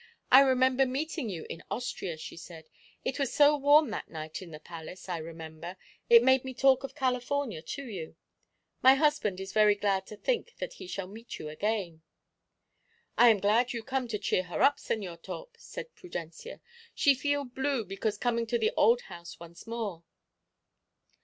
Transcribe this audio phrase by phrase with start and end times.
[0.31, 2.71] "I remember meeting you in Austria," she said.
[3.05, 5.77] "It was so warm that night in the palace, I remember,
[6.09, 8.15] it made me talk of California to you.
[8.81, 12.01] My husband is very glad to think that he shall meet you again."
[13.15, 16.61] "I am glad you come to cheer her up, Señor Torp," said Prudencia.
[16.95, 20.03] "She feel blue because coming to the old house once more."